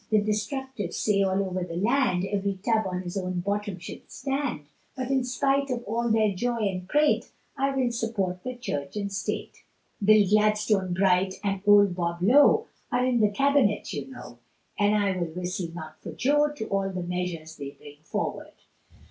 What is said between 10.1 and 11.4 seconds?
Gladstone, Bright,